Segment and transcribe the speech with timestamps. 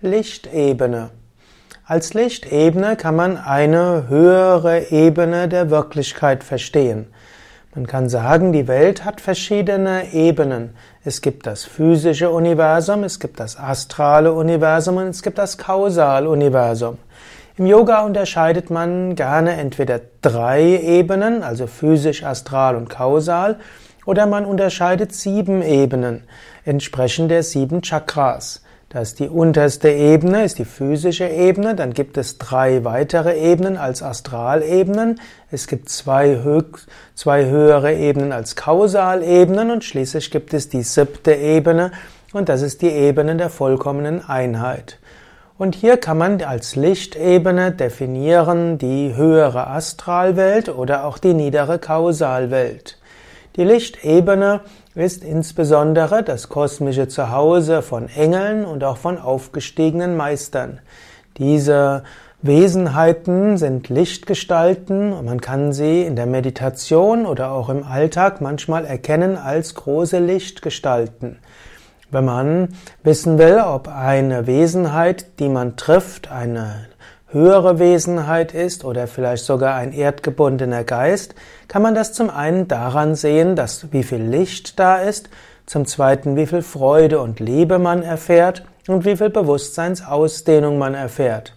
[0.00, 1.10] Lichtebene.
[1.84, 7.08] Als Lichtebene kann man eine höhere Ebene der Wirklichkeit verstehen.
[7.74, 10.76] Man kann sagen, die Welt hat verschiedene Ebenen.
[11.02, 16.98] Es gibt das physische Universum, es gibt das astrale Universum und es gibt das Kausaluniversum.
[17.56, 23.58] Im Yoga unterscheidet man gerne entweder drei Ebenen, also physisch, astral und kausal,
[24.06, 26.22] oder man unterscheidet sieben Ebenen,
[26.64, 28.62] entsprechend der sieben Chakras.
[28.90, 31.74] Das ist die unterste Ebene, ist die physische Ebene.
[31.74, 35.20] Dann gibt es drei weitere Ebenen als Astralebenen.
[35.50, 41.34] Es gibt zwei, höchst, zwei höhere Ebenen als Kausalebenen und schließlich gibt es die siebte
[41.34, 41.92] Ebene
[42.32, 44.98] und das ist die Ebene der vollkommenen Einheit.
[45.58, 52.96] Und hier kann man als Lichtebene definieren die höhere Astralwelt oder auch die niedere Kausalwelt.
[53.58, 54.60] Die Lichtebene
[54.94, 60.78] ist insbesondere das kosmische Zuhause von Engeln und auch von aufgestiegenen Meistern.
[61.38, 62.04] Diese
[62.40, 68.84] Wesenheiten sind Lichtgestalten und man kann sie in der Meditation oder auch im Alltag manchmal
[68.84, 71.40] erkennen als große Lichtgestalten.
[72.12, 76.86] Wenn man wissen will, ob eine Wesenheit, die man trifft, eine
[77.30, 81.34] höhere Wesenheit ist oder vielleicht sogar ein erdgebundener Geist,
[81.68, 85.28] kann man das zum einen daran sehen, dass wie viel Licht da ist,
[85.66, 91.54] zum zweiten wie viel Freude und Liebe man erfährt und wie viel Bewusstseinsausdehnung man erfährt.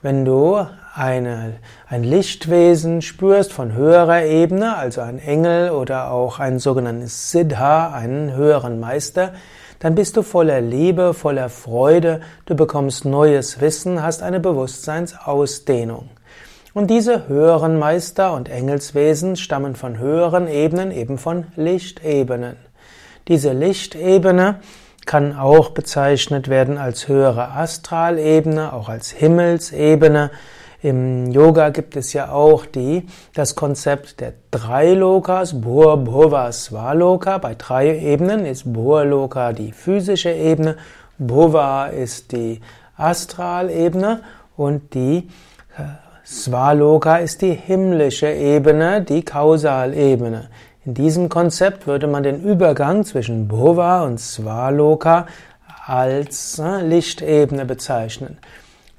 [0.00, 1.54] Wenn du eine,
[1.88, 8.32] ein Lichtwesen spürst von höherer Ebene, also ein Engel oder auch ein sogenanntes Siddha, einen
[8.32, 9.32] höheren Meister,
[9.80, 16.10] dann bist du voller Liebe, voller Freude, du bekommst neues Wissen, hast eine Bewusstseinsausdehnung.
[16.74, 22.54] Und diese höheren Meister und Engelswesen stammen von höheren Ebenen, eben von Lichtebenen.
[23.26, 24.60] Diese Lichtebene
[25.08, 30.30] kann auch bezeichnet werden als höhere Astralebene, auch als Himmelsebene,
[30.80, 37.38] im Yoga gibt es ja auch die, das Konzept der drei Lokas, Bhur, Bhuva, Svaloka.
[37.38, 40.76] Bei drei Ebenen ist Bhurloka die physische Ebene,
[41.18, 42.60] Bhuva ist die
[42.96, 44.20] Astralebene
[44.56, 45.28] und die
[45.76, 45.82] äh,
[46.24, 50.48] Svaloka ist die himmlische Ebene, die Kausalebene.
[50.84, 55.26] In diesem Konzept würde man den Übergang zwischen Bhuva und Svaloka
[55.86, 58.38] als äh, Lichtebene bezeichnen.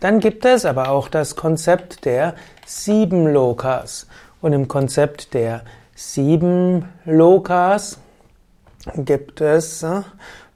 [0.00, 2.34] Dann gibt es aber auch das Konzept der
[2.66, 4.06] sieben Lokas.
[4.40, 5.62] Und im Konzept der
[5.94, 7.98] sieben Lokas
[8.96, 10.02] gibt es äh,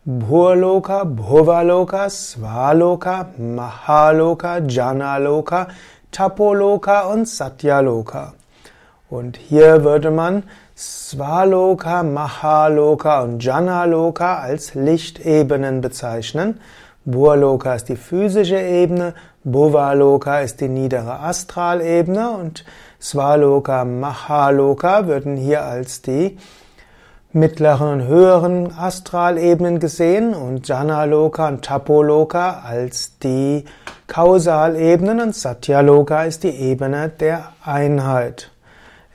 [0.05, 5.69] Bhurloka, Bhuvaloka, Svaloka, Mahaloka, Janaloka,
[6.11, 8.35] Tapoloka und Satyaloka.
[9.09, 10.43] Und hier würde man
[10.77, 16.61] Svaloka, Mahaloka und Janaloka als Lichtebenen bezeichnen.
[17.05, 22.65] Burloka ist die physische Ebene, Bhuvaloka ist die niedere Astralebene und
[23.01, 26.39] Svaloka, Mahaloka würden hier als die
[27.33, 33.65] mittleren und höheren Astralebenen gesehen und Janaloka und Tapoloka als die
[34.07, 38.53] Kausalebenen und Satyaloka ist die Ebene der Einheit.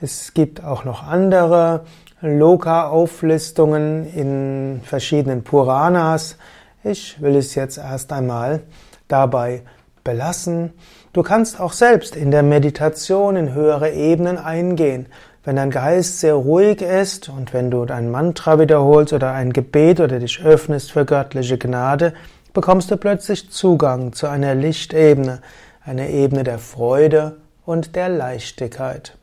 [0.00, 1.84] Es gibt auch noch andere
[2.20, 6.36] Loka-Auflistungen in verschiedenen Puranas.
[6.84, 8.60] Ich will es jetzt erst einmal
[9.08, 9.62] dabei
[10.04, 10.72] belassen.
[11.12, 15.06] Du kannst auch selbst in der Meditation in höhere Ebenen eingehen.
[15.42, 19.98] Wenn dein Geist sehr ruhig ist und wenn du dein Mantra wiederholst oder ein Gebet
[19.98, 22.14] oder dich öffnest für göttliche Gnade,
[22.54, 25.40] bekommst du plötzlich Zugang zu einer Lichtebene,
[25.84, 29.17] einer Ebene der Freude und der Leichtigkeit.